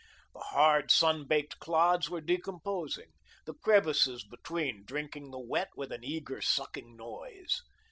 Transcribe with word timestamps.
The 0.33 0.39
hard, 0.39 0.89
sun 0.89 1.25
baked 1.27 1.59
clods 1.59 2.09
were 2.09 2.21
decomposing, 2.21 3.11
the 3.45 3.53
crevices 3.53 4.23
between 4.25 4.83
drinking 4.83 5.29
the 5.29 5.37
wet 5.37 5.69
with 5.75 5.91
an 5.91 6.03
eager, 6.03 6.41
sucking 6.41 6.95
noise. 6.97 7.61